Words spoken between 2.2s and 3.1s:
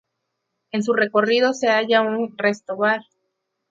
restó-bar.